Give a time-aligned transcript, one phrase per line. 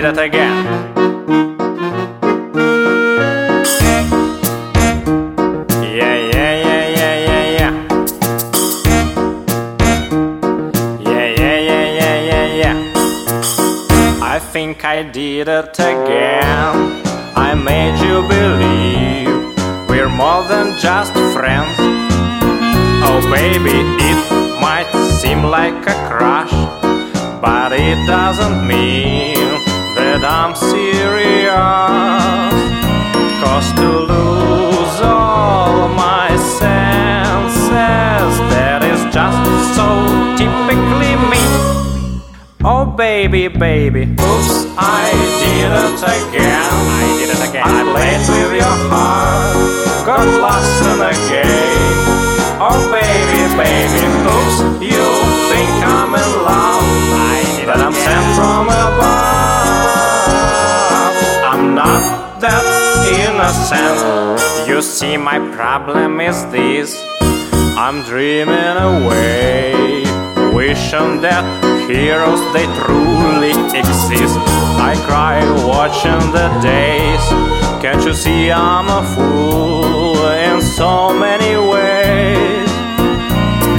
[0.00, 0.64] did it again.
[5.82, 7.72] Yeah, yeah, yeah, yeah, yeah, yeah.
[11.00, 12.76] Yeah, yeah, yeah, yeah, yeah, yeah.
[14.22, 17.02] I think I did it again.
[17.34, 19.34] I made you believe
[19.88, 21.74] we're more than just friends.
[23.02, 23.78] Oh, baby,
[24.10, 24.90] it might
[25.20, 26.54] seem like a crush,
[27.42, 29.17] but it doesn't mean
[30.20, 31.54] that I'm serious.
[33.42, 37.70] Cause to lose all my senses,
[38.50, 39.86] that is just so
[40.34, 41.44] typically me.
[42.64, 46.66] Oh, baby, baby, oops, I did it again.
[46.66, 47.62] I did it again.
[47.64, 52.02] I played with your heart, got lost in a game.
[52.58, 55.04] Oh, baby, baby, oops, you
[55.50, 56.67] think I'm in love.
[63.08, 64.68] Innocent.
[64.68, 66.94] You see, my problem is this
[67.76, 70.02] I'm dreaming away,
[70.52, 71.44] wishing that
[71.88, 74.36] heroes they truly exist.
[74.90, 77.24] I cry watching the days.
[77.80, 82.68] Can't you see I'm a fool in so many ways?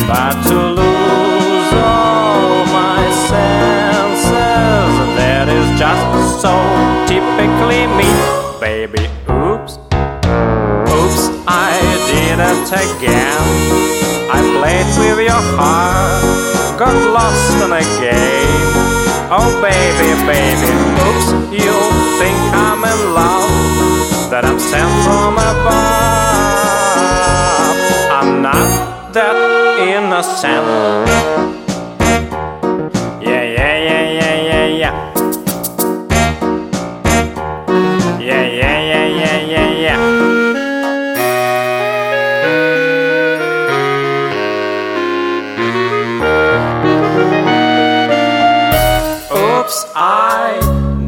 [0.08, 6.54] But to lose all my senses, that is just so
[7.06, 8.10] typically me,
[8.70, 9.06] baby.
[9.50, 9.74] Oops,
[10.98, 11.74] oops, I
[12.10, 13.46] did it again.
[14.30, 18.70] I played with your heart, got lost in a game.
[19.38, 20.72] Oh, baby, baby,
[21.08, 21.76] oops, you
[22.20, 23.50] think I'm in love,
[24.30, 25.80] that I'm sent from above.
[28.20, 28.70] I'm not
[29.16, 29.38] that
[29.94, 31.69] innocent.
[49.70, 50.58] Oops, I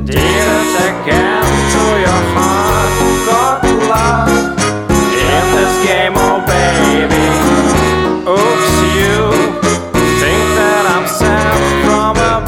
[0.06, 1.42] did it again
[1.74, 2.94] to your heart.
[3.26, 4.62] Got lost
[5.18, 7.26] in this game, oh baby.
[8.22, 9.18] Oops, you
[10.22, 12.46] think that I'm sent from above.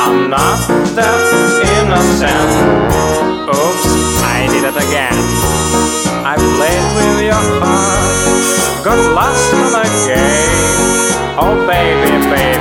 [0.00, 0.64] I'm not
[0.96, 1.20] that
[1.76, 2.48] innocent.
[3.52, 3.84] Oops,
[4.24, 5.20] I did it again.
[6.24, 10.56] I played with your heart, got lost in a game.
[11.40, 12.57] Oh baby, baby,